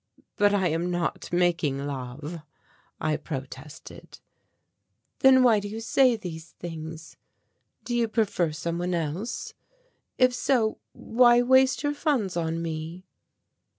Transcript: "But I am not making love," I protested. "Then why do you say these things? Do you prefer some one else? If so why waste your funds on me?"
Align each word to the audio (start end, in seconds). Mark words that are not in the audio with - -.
"But 0.35 0.51
I 0.51 0.69
am 0.69 0.89
not 0.89 1.31
making 1.31 1.85
love," 1.85 2.41
I 2.99 3.17
protested. 3.17 4.17
"Then 5.19 5.43
why 5.43 5.59
do 5.59 5.67
you 5.67 5.79
say 5.79 6.15
these 6.15 6.53
things? 6.53 7.17
Do 7.83 7.95
you 7.95 8.07
prefer 8.07 8.51
some 8.51 8.79
one 8.79 8.95
else? 8.95 9.53
If 10.17 10.33
so 10.33 10.79
why 10.93 11.43
waste 11.43 11.83
your 11.83 11.93
funds 11.93 12.35
on 12.35 12.63
me?" 12.63 13.05